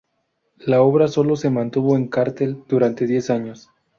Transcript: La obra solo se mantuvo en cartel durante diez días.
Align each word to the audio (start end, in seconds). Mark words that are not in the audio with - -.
La 0.57 0.81
obra 0.81 1.07
solo 1.07 1.35
se 1.35 1.51
mantuvo 1.51 1.95
en 1.95 2.07
cartel 2.07 2.63
durante 2.67 3.05
diez 3.05 3.27
días. 3.27 3.69